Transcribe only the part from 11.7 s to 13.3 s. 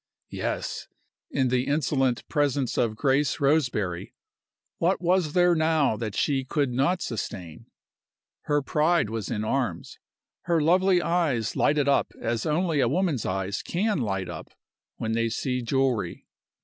up as only a woman's